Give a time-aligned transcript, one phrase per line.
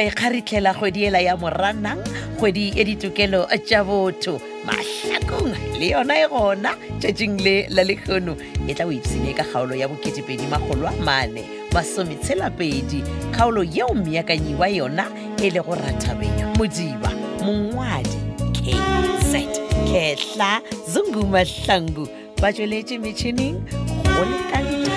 [0.00, 2.00] gore ga re tlhela kgwedi ela ya morannang
[2.36, 8.32] kgwedi e ditokelo tša botho mahlakong le yona e gona tšatšing le la lekgono
[8.68, 13.04] e tla o ipsenye ka kgaolo ya boketepedi magolo a mane masometshelapedi
[13.36, 15.04] kgaolo yeo meakanyi wa yona
[15.42, 17.12] e le go rathabenya modiba
[17.44, 18.16] mongwadi
[18.56, 19.32] kz
[19.92, 22.08] kehla zungu mahlangu
[22.40, 23.60] ba tsweletše metšhining
[24.16, 24.94] go lekadita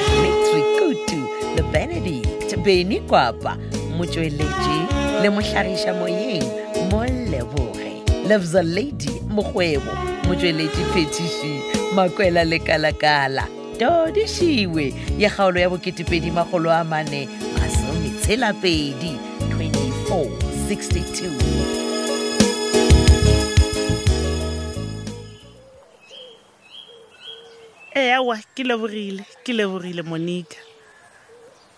[0.80, 1.20] kutu
[1.56, 3.58] le benedict beny kwapa
[3.98, 4.93] motsweletše
[5.24, 6.44] le mohlagiša moyeng
[6.92, 7.00] mo
[7.32, 7.90] leboge
[8.30, 9.92] lebza lady mogwebo
[10.28, 11.52] motsweletši phetiši
[11.96, 13.44] makwela lekalakala
[13.80, 14.86] todišiwe
[15.22, 17.22] ya kgaolo ya boketepedi magolo a mane
[17.60, 19.12] masometselapedi
[20.12, 21.32] 2462
[28.04, 30.60] eawa ke lebogile ke lebogile monica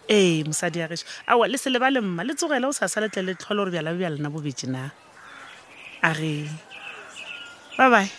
[0.09, 3.61] ee mosadi a geso aa le selebale lemma le tsogela o sa sa letle letlholo
[3.61, 4.92] gore bjala bjala na bobetse na
[6.03, 6.50] a re
[7.78, 8.09] ba bae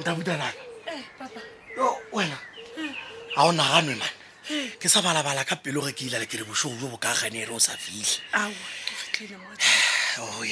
[0.00, 0.62] ntabutanaka
[2.14, 2.38] wena
[3.34, 4.14] ga o naganwe mane
[4.82, 7.46] ke sa balabala ka pelo ge ke ilale ke re bosong jo bo kagane e
[7.46, 8.18] re o sa fitlhe
[10.18, 10.42] oh,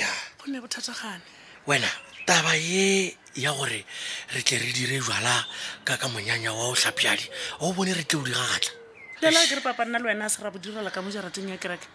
[1.66, 1.90] wena
[2.26, 3.82] taba ye ya gore
[4.34, 5.44] re tle re dire jala
[5.84, 7.26] ka ka monyanya wa o tlhapjadi
[7.66, 8.70] o bone re tle o diragatlha
[9.22, 11.88] lela ke re papa nna le wena a sera bo direla ka mojarateng ya kereke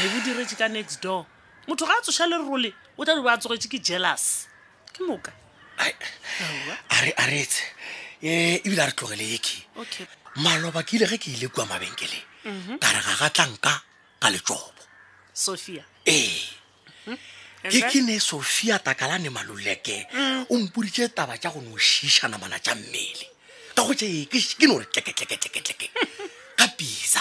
[0.00, 1.26] re bo diretse ka next door
[1.68, 4.48] motho ga a tsoša le role o tla di bo a tsogetse ke jealous
[4.96, 5.32] ke moka
[5.76, 7.60] a retse
[8.22, 10.06] ebile a re tlogele yeke okay
[10.36, 12.76] maloba ke ile ge ke ile kua mabenkeleng mhm.
[12.80, 13.74] ka re ga ga tlanka
[14.20, 14.72] ka letsobo
[15.34, 16.40] sophia ee
[17.06, 17.18] mhm.
[17.70, 20.44] ke ke ne sophia takalane maloleke mm.
[20.50, 23.26] o mpoditše taba tša go no šiša namana tša mmele
[23.76, 25.88] ka go tšee ke no re tleketleketleketleke
[26.58, 27.20] ka pisa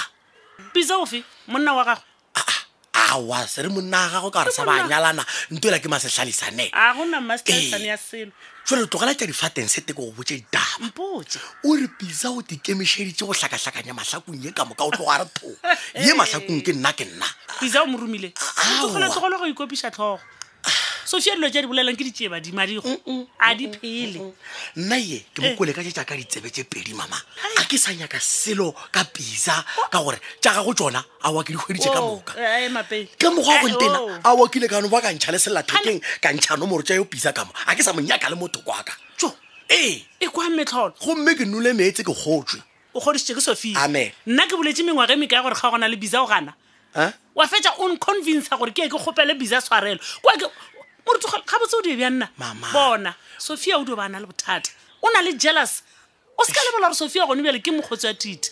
[0.74, 2.11] pisa ofe monna wa gago
[3.14, 5.24] aa se re monnaga go ka gore sa ba nyalana
[5.54, 6.68] nto ela ke masetlhalisane
[8.70, 10.88] felo tlogela tsa difateng se teko go botse ditaba
[11.68, 15.50] o re pisa o tikemišeditse go tlhakatlhakanya mahlakong ye ka moka o tloga re tho
[16.00, 17.28] ye mahlakong ke nna ke nna
[17.60, 20.24] pisa o morumile go ikopisa tlhogo
[21.06, 24.34] sofia dilo tse di bolelang ke ditsee badimadigo mm, mm, a mm, di phele
[24.76, 25.52] nnaye ke eh.
[25.52, 27.16] mokole ka jetaaka ditsebetse pedi mama
[27.58, 31.54] ga ke sa nyaka selo ka pisa ka gore jaaga go tsona a oa ke
[31.54, 34.16] dikgwedite ka oh, moka eh, eh, ka mokgwa go ntena oh.
[34.24, 37.46] a oa kile kano ba kantšha le selela thekeng kantšha nomoro tsa yo pisa ka
[37.46, 39.34] mo ga ke sa mo nyaka le motho kwaka tso
[39.70, 42.62] ee e kwa metlholo gomme ke nole meetse ke gotswe
[42.94, 46.22] o godisitse ke sofia nna ke boletse mengwage meka ya gore ga gona le bisa
[46.22, 46.54] o gana
[47.36, 50.00] wa fetsa onconvincea gore ke ye ke kgopele bisa tshwarelo
[51.06, 52.30] moga botse o di bja nna
[52.74, 54.70] bona sophia o dio ba na le bothata
[55.04, 55.84] o na le jealous
[56.38, 58.50] o seka lebola gore sophia gone bjale ke mokgotsi wa tite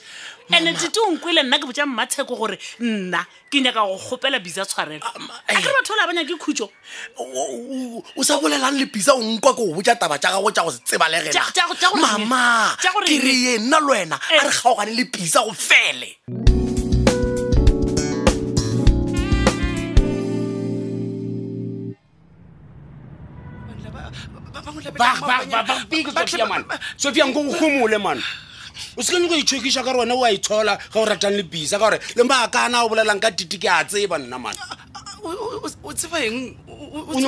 [0.51, 4.65] ande tite o nkwele nna ke boja mmatsheko gore nna ke nyaka go kgopela bisa
[4.65, 5.73] tshwarelo akere ah, eh.
[5.79, 6.69] batho ole a banya ke khutso
[8.17, 10.71] o sa bolelang le bisa o nkwa ke go boja taba ja gago ja go
[10.73, 14.51] tsebalegelamama ke re ye nna le wena a re eh.
[14.51, 16.58] kgaogane le bisa go fele hey.
[26.97, 28.21] sofia nko go gomole mane
[28.97, 31.85] o sekanye go itshokisa ka rona o a ithola ga o ratang le bisa ka
[31.89, 34.57] gore le maakana o bolelang ka titi ke a tseba nna mane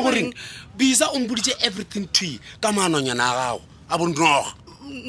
[0.03, 0.33] goreng
[0.77, 4.53] bisa o mpoditse everything to ka maanonyana a gago a bonoga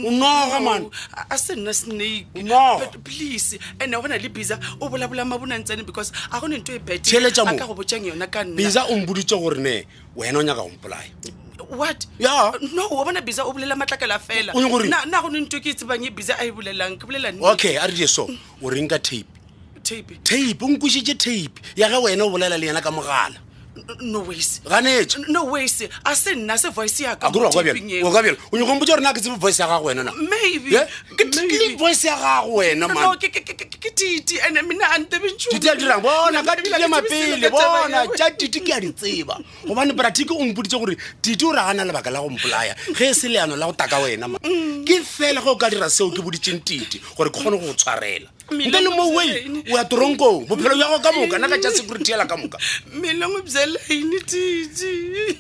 [0.07, 0.91] onoga man
[1.31, 2.27] a se nna snake
[3.03, 6.79] please ande go bona le bisa o bolabola mabonantsene because e a gone nto e
[6.79, 9.85] bettšheletsa ka go botjang yona ka nna bisa o mpoditse gore ne
[10.15, 11.11] wena o nyaka gompolaya
[11.73, 12.53] what yeah.
[12.75, 14.53] no wa bona bisa o bolela matlakala fela
[15.07, 18.07] na go ntwe ke tsebang e bisa a e bolelang ke bolela okay a re
[18.07, 18.29] so
[18.63, 19.27] o reng ka tape
[19.83, 23.39] tape tape o nkwešitše tape ya ge wena o bolela le yena ka mogala
[24.01, 29.13] no wase ganetse no wase a se nna se voice yakaokabelo o nyoko mbota rena
[29.15, 30.77] ke tsebe voice ya gago wena namaybe
[31.77, 32.87] voice ya gago wena
[33.19, 38.73] ke tite and mina antebeite a dirang bona ka tile mapele bona ta tite ke
[38.77, 42.29] a di tseba gobane pratike o mpoditse gore tite o re gana lebaka la go
[42.29, 44.85] mpolaya ge e se leano la go taka wena mm.
[44.85, 47.73] ke fela ge o ka dira seo ke boditseng tite gore ke kgone go go
[47.75, 48.29] tshwarela
[48.59, 52.13] nka ne mo wei o ya toronko bophelo ja go ka moka naka ja security
[52.13, 52.59] ela ka moka
[53.01, 54.93] melongwe bja lane tite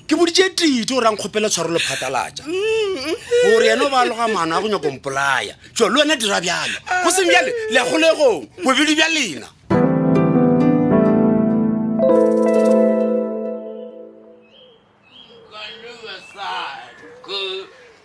[0.09, 3.15] ke bodie tite gore a nkgopela tshwaro lephatalaja mm-hmm.
[3.53, 7.11] gore yena o ba loga maano a go nyakompolaya jo le wena dira bjalo go
[7.11, 9.49] seng bjale legolegong bobedi bja lena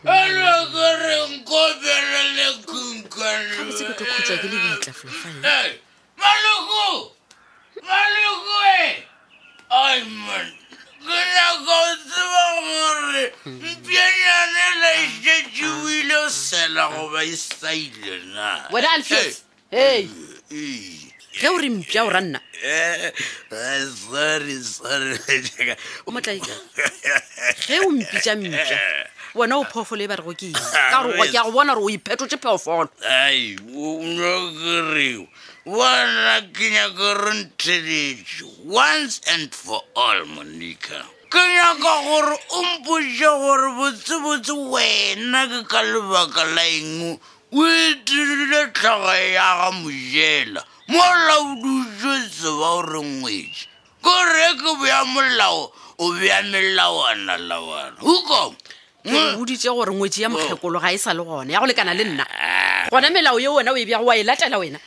[0.07, 0.46] Hello!
[3.45, 5.79] gapetse ke tlo khutswa ke le boitla flofae
[6.17, 7.13] maloko
[7.85, 8.85] maloko e
[9.69, 10.49] iman
[11.05, 18.49] ke nako o tseba gore mpianyane la ešetsewile o sela go ba e saile na
[18.73, 19.21] wena alfe
[21.37, 23.11] ge o re mpia o ranna eh,
[23.93, 25.75] sorry sorry ge
[26.07, 29.07] o mpitsa mpia eh
[29.37, 30.49] wena o phoofolo e ba re go ke
[30.91, 35.27] kaoreke ya go bona gore o iphetotse phoofolo ai ona kere
[35.65, 43.67] wona ke nyakore ntheletse once and for all monica ke nyaka gore o mpose gore
[43.77, 47.19] botsebotse wena ke ka lebaka la eng
[47.53, 53.65] o itirile tlhoga ya ga mojela molaodijo tseba gore ngwetse
[54.03, 55.69] ko reke boya molao
[55.99, 58.55] o bea melawana lawana hukom
[59.07, 60.31] kebodite gore ngwetse ya oh.
[60.35, 62.25] mokgekolo ga e sa le gone ya go lekana le nna
[62.91, 64.79] gona melao yeo wena o e bjago wa e latela wena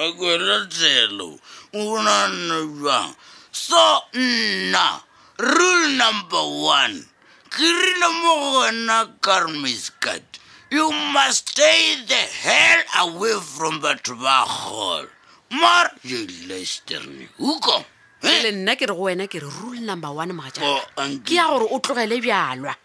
[0.00, 1.36] akeratelo
[1.72, 3.12] onanna jang
[3.52, 5.00] so nna
[5.36, 7.04] rule number one
[7.52, 10.40] kerina mo gona carmiscat
[10.70, 15.08] you must stay the hell away from batho ba kgolo
[15.50, 17.84] mar you lesterne hukom
[18.22, 20.84] le nna ke re go wena ke re rule number one mogaa oh,
[21.24, 22.76] ke ya gore o tlogele bjalwa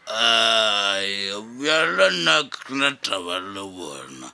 [1.59, 4.27] bjala nna kena taba le bona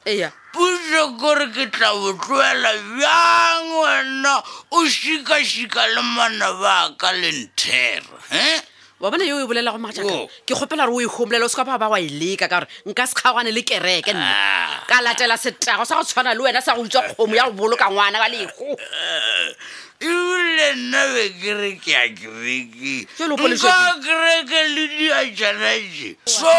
[0.54, 4.34] puso kore ke tla botloela bjang wena
[4.78, 8.62] o šikašika le mana ba ka lenthera e
[9.02, 11.50] wa bona yo o e bolela go maaka ke kgopela gore o e gomolela o
[11.50, 14.22] se ka ba ba wa e leka ka gore nka se kgaogane le kereke nna
[14.22, 14.86] ah.
[14.88, 17.90] ka latela setago sa go tshwana le wena sa go utswa kgomo ya go boloka
[17.90, 19.54] ngwana wa lego eh,
[20.00, 22.94] ebile nnabe kere ke a kereke
[23.26, 26.54] nka kereke le diajanae so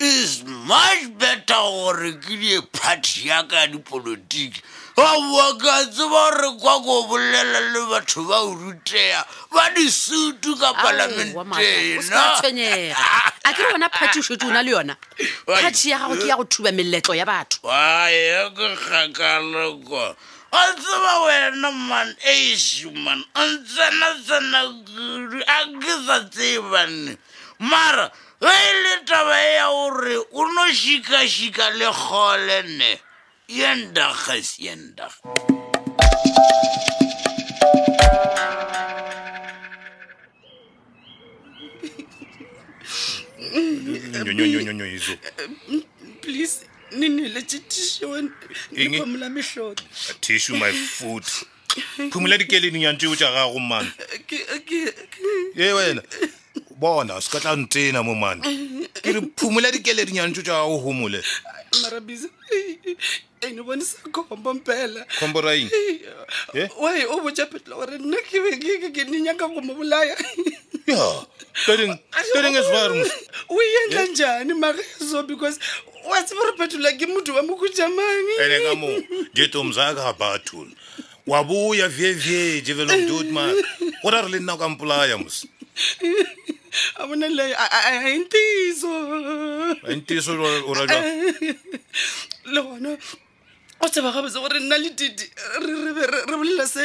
[0.00, 4.60] is much better gore ke die party yaka ya dipolotiki
[4.96, 9.20] aboa ka tseba gore kwa ko bolela le batho ba oruteya
[9.52, 12.22] ba disutu ka palamenteena
[13.44, 14.96] a ke re bona party o shete o na le yona
[15.46, 20.16] party ya gago ke ya go thuba meletlo ya batho aya ke gakaloko
[20.52, 27.18] o tseba wena man asiman o ntsena tsena kudu a ke sa tsebane
[27.58, 28.08] mara
[28.40, 32.90] ge e le taba e ya gore o no šikašika le kgole ne
[33.58, 35.12] yendages yendag
[46.22, 46.64] please
[46.98, 51.24] nineletse tisoamola mehlhotatisu my food
[52.12, 53.90] phumola dikeleninyantseo ta gago mane
[55.58, 56.02] ke wena
[56.80, 58.40] bona se ka tla ntena mo mane
[59.04, 61.20] ke re phumola dikeledinyane tso tsaa o humole
[63.40, 65.68] ene bone sa kombo mpela komboraing
[66.54, 66.68] e
[67.12, 68.16] o botja phetola gore nna
[68.96, 70.16] ke nenyaka go mo bolaya
[70.88, 70.94] e
[73.50, 74.10] o yenla eh?
[74.10, 75.60] njani mageso because
[76.08, 78.88] wa tsebo re phetola ke motho wa mokhutamangeene ka mo
[79.34, 80.72] ditomzaka ga batton
[81.26, 83.56] wa boya vievie jevelong dodmark
[84.02, 85.44] gore a re le nna o kampolaya mose
[87.00, 87.54] a vona leyi
[87.88, 88.92] ahi ntiyiso
[89.92, 90.32] i ntiyiso
[92.56, 92.90] lona
[93.84, 95.26] o tseba gabetse gore nna le didi
[96.28, 96.82] re bolela se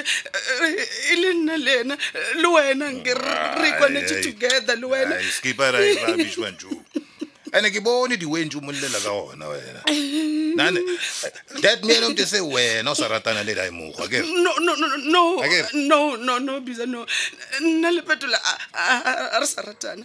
[1.11, 1.95] e le nna le ena
[2.41, 3.11] le wena nke
[3.59, 6.77] re ikonetse together le wenaskipe rabishwanjoo
[7.55, 9.79] ande ke bone diwentse o molelela ka ona wena
[10.59, 10.75] nane
[11.63, 14.51] that me ano nte se wena o sa ratana le dae mokgwa kerno
[16.67, 17.05] bisa no
[17.63, 18.39] nna le petola
[18.73, 20.03] a re sa ratana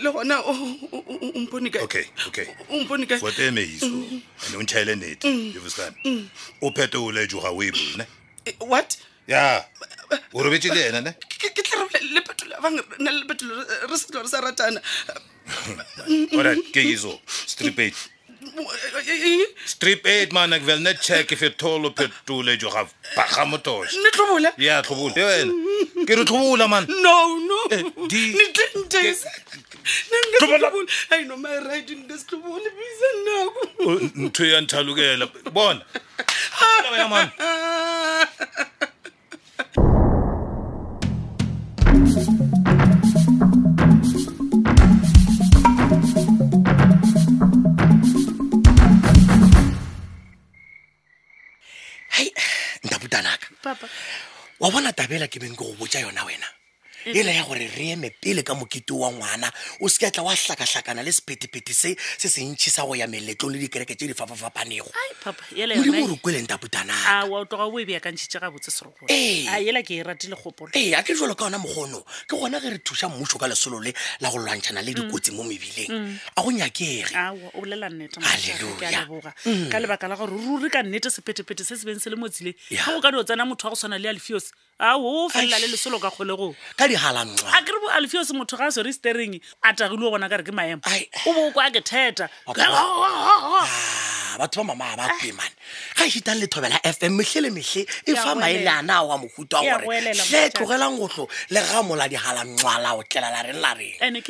[0.00, 0.40] le gona
[1.44, 2.08] mpoeote
[3.52, 3.86] meiso
[4.48, 6.26] ande o ntšhaele nete efosane
[6.64, 8.04] o phetoole joga o e bone
[8.60, 8.96] what
[9.28, 9.60] ya
[10.32, 13.60] o robetse le ena ne ke tla robe lepetolo a bange na lepetolo
[13.90, 14.80] re setlo re sa ratana
[16.32, 17.18] Alright, ke yizo.
[17.26, 18.08] Strip eight.
[19.72, 20.52] Strip eight, man.
[20.52, 22.60] Ik wil net checken of je tol op je toel hebt.
[22.60, 23.92] Je gaat bagaan met ons.
[23.92, 24.52] Niet troebelen.
[24.56, 25.12] Ja, troebelen.
[25.14, 25.50] Ja, wel.
[26.04, 26.84] Ke je troebelen, man.
[26.86, 27.58] No, no.
[27.68, 28.26] Eh, Die...
[28.34, 29.32] Niet in deze.
[30.38, 30.72] Troebelen.
[31.08, 32.72] Hey, no, my writing is troebelen.
[32.76, 34.30] Wie is er nou?
[34.30, 35.30] Twee en talugelen.
[35.52, 35.82] Bon.
[36.82, 37.08] Ja, man.
[37.08, 37.30] Ja, man.
[54.60, 56.46] wabona tabela ke beng ke go botja yona wena
[57.04, 60.34] e la ya gore re eme pele ka mokete wa ngwana o seke tla wa
[60.36, 66.04] tlhakatlhakana le sephetephete se se sentšhi sa go ya meletlong le dikereke tse di fapafapanegomodimo
[66.04, 68.30] ore kweleng taputanaaa ke e
[71.14, 74.38] jalo ka yona mogono ke gona ge re thusa mmuso ka lesolo le la go
[74.38, 74.98] lwantshana le mm.
[75.02, 76.18] dikotsi mo mebileng mm.
[76.38, 79.06] a go nyakegeaeluyaka
[79.46, 79.68] mm.
[79.70, 83.00] lebaka la gore ruri ka nnete sephetephete se se beng se le motsileng ga go
[83.02, 84.44] ka dio tsena motho wa go tshwana le alfios
[84.78, 86.54] a o felela le lesolo ka kgolegong
[86.92, 89.34] dihalanxa a kere bo alfios motho ga a sere stering
[89.66, 90.82] a tagilio bona kare ke maemo
[91.28, 93.66] o bo o kwa ke theta ah,
[94.40, 95.54] batho ba mama ba temane
[95.96, 99.58] ga šitang e lethobela f m metlhe le metlhe e fa maele ana wa mohuta
[99.60, 104.20] gore tlogelang gotlo le ga mola digala ngwala o tlela la reng la reng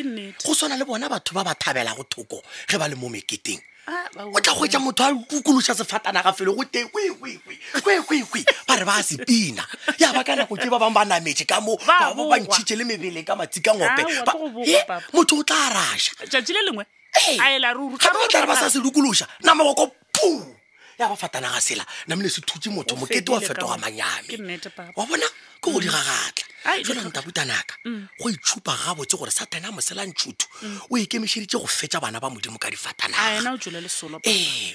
[0.45, 2.38] go swana le bona batho ba ba thabela go thoko
[2.71, 6.54] ge ba le mo meketeng ah, o tla goetsa motho a kukolosa sefatana ga felo
[6.54, 9.62] go te kwe kwe kwe ba re ba a sepina
[10.25, 13.26] ka nako ke ba bangwe ba nametse eh, ka mo babo ba ntšhitse le mebeleng
[13.26, 14.02] ka matsi ka ngope
[15.14, 16.85] motho o tla rašaa le lengwe
[17.45, 20.62] aelaruru gaba tla re ba sa sedukološa namaboko puu
[21.02, 24.61] ya ba fatanaga sela namne se thutse motho mokete wa fetoga manyame
[24.97, 25.26] wa bona
[25.62, 25.80] ke go mm.
[25.80, 28.06] diragatlha jona ntabutanaka mm.
[28.21, 30.80] go itshupa gabotse gore satane a moselantšhutho mm.
[30.90, 33.42] o ikemišeditse go fetsa bana ba modimo ka difatanaee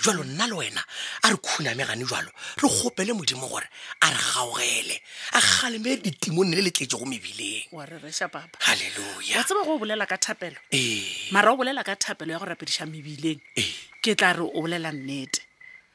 [0.04, 0.84] jalo nna le wena
[1.24, 3.68] a re khunamegane jalo re kgopele modimo gore
[4.02, 5.00] a re gaogele
[5.34, 8.88] a kgaleme ditimo nne le letletse go mebileng ee.
[9.80, 10.58] bolela ka thapelo
[12.32, 13.74] ya go rapediša mebileng ee.
[14.04, 15.47] ke tla re o bolela nnete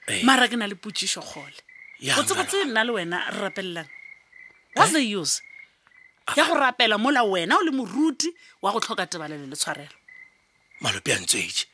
[0.08, 0.22] Eh.
[0.24, 1.54] mara ke na le potsiso gole
[2.02, 4.74] go tsebotse nna le wena re rapelelang eh?
[4.74, 5.42] what's the use
[6.34, 8.26] ya go rapela mola wena o le moruti
[8.60, 9.94] wa go tlhoka tebalelo le tshwarelo
[10.82, 11.64] malopi a ntswetse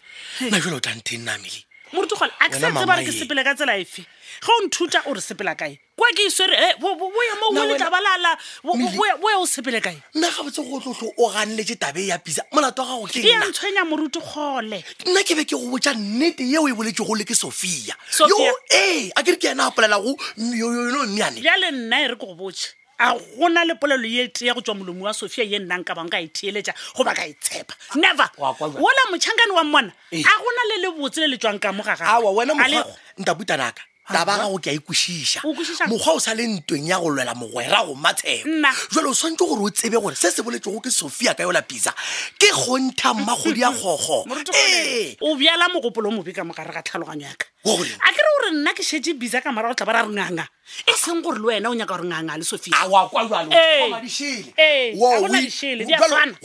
[0.45, 3.75] nna jalo o tlante nnamele moruti gole a ke setse bare ke sepele ka tsela
[3.81, 4.03] efe
[4.45, 8.77] ge o nthuta ore sepela kae kwa ke isere bo ya mo le tlabalala bo
[8.77, 12.83] ya o sepele kae nna ga botse go tlotlho o ganeletse tabe ya pisa molato
[12.83, 16.69] wa gago ke ya ntshwenya moruti gole nna ke be ke go botsa nnete yeo
[16.69, 18.37] e boletse go le ke sophia yo
[18.73, 22.17] ee a kere ke yena a polela go yone o nnyane bjale nna e re
[22.17, 25.59] ke go botse a gona le polelo ye tea go tswa molomo wa sofia ye
[25.59, 28.27] nnang ka bang ka e theeletša goba ka e tshepa never
[28.75, 32.55] wola motšhankane wa mmona a gona le lebotse le le tswang ka mo gagaa wena
[32.59, 32.83] mokgwa
[33.23, 35.41] nta butanaka taba gago ke a ikwešiša
[35.89, 38.49] mokgwa o sa le ntweng ya go lwela mogwera go matshego
[38.91, 41.93] jalo o swantse gore o tsebe gore se se boletsego ke sofia ka yola pisa
[42.41, 44.25] ke kgontha mmagodi ya kgogo
[45.29, 48.83] o bjala mogopolo o mobe ka mogare ga tlhaloganyo yaka a kere gore nna ke
[48.83, 50.47] shee bisa ka mara o tla ba ra re nganga
[50.89, 52.97] e seng gore le wena o nyaka gore nganga le sofiago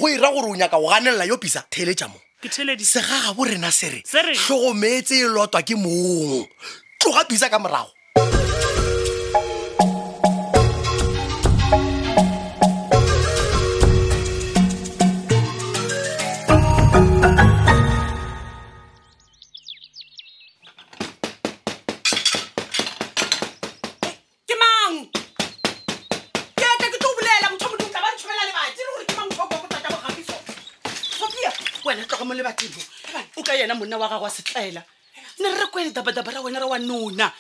[0.03, 2.20] ira gore o nyaka go ganelela yo pisa theeletša mo
[2.51, 6.48] segagabo rena se re tlhogometse e lotwa ke mong
[7.03, 7.91] tloga bisa ka morago
[33.36, 34.81] o ka yena monna wa gago wa setlaela
[35.40, 37.34] ni ri ri kwele dabadaba ra wena ra wanuna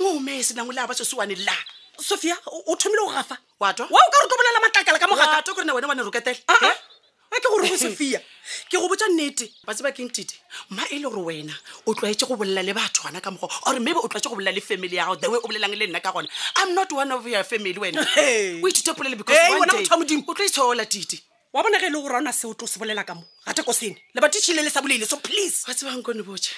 [0.00, 1.54] n'wi humesi na n'wi lava sesiwani la
[2.00, 5.60] sophia u thomile u gafa watwa wa u ka ri kobolela matlakala ka mogatwa ku
[5.60, 6.66] ri na wena wa ni rhuketela ah, ah.
[6.68, 6.76] Eh?
[7.30, 8.20] a ke gore go sophia
[8.68, 10.34] ke go botsa nnete batse ba keng tite
[10.70, 11.54] ma e le gore wena
[11.86, 14.54] o tlwaetse go bolela le batho gana ka mogo ore maybe o tlwaetse go bolela
[14.54, 16.26] le family ya gago the way o bolelang le nna ka gona
[16.58, 18.00] i'm not one of your family wena
[18.62, 22.32] o ithute polele becauseodimo o tlo itshola tite wa bona ge e le gore ona
[22.32, 25.06] se o tlo se bolela ka mo gata ko sene le batitšhile le sa boleile
[25.06, 26.50] so please batse bangkone boje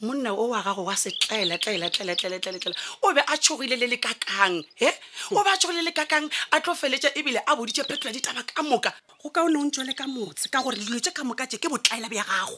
[0.00, 3.78] monna o wa gago wa se tlaela tlaela tlaela tlaela tlaela o be a tshogile
[3.78, 4.88] le le kakang he
[5.32, 8.62] o be a tshogile le kakang a tlo feletse ebile a boditse phetola ditaba ka
[8.62, 11.46] moka go ka o ne o ntswele ka motse ka gore dilo tse ka moka
[11.46, 12.56] tse ke botlaela bja gago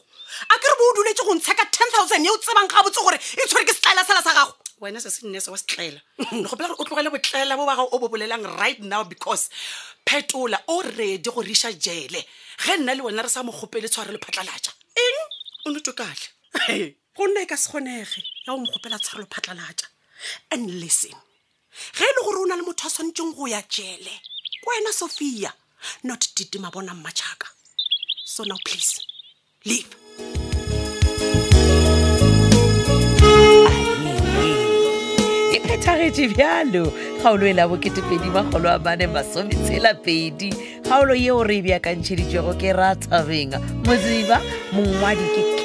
[0.49, 3.01] a kere bo o duletse go ntsha ka ten thousand ye o tsebang ga botse
[3.03, 6.55] gore e tshwere ke setlaela sela sa gago wena se sennese wa setlaela le go
[6.55, 9.49] pela gore o tlogele botlaela bo bagago o bo bolelang right now because
[10.05, 12.19] phetola o redi go riša jele
[12.65, 15.21] ge nna le wena re sa mokgopele tshware le phatlalatša eng
[15.65, 19.87] o ne tokale gonne e ka se kgonege ya o mogopela tshwarelo phatlalatša
[20.51, 21.13] and listen
[21.97, 24.13] ge e le gore o na le motho a swantseng go ya jele
[24.63, 25.53] ko wena sophia
[26.03, 27.47] not ditema bona mmatšhaka
[28.25, 28.97] so now please
[29.65, 29.89] leave
[35.67, 36.89] phethagetše bjalo
[37.21, 40.49] kgaolo e la bo2edi magolo a mane masometshela pedi
[40.81, 43.53] kgaolo yeo re e beakantšheditšwego ke ratabeng
[43.85, 44.41] moziba
[44.73, 45.62] mongwadi ke k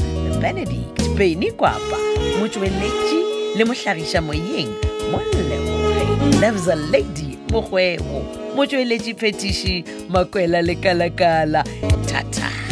[0.41, 1.99] benedict beny kwapa
[2.41, 3.21] motsweletši
[3.59, 4.73] le mohlagiša moyeng
[6.43, 8.19] loves a lady mogwebo
[8.57, 9.75] motsweletši phetiši
[10.11, 11.65] makwela lekalakala
[12.07, 12.68] thata -ta.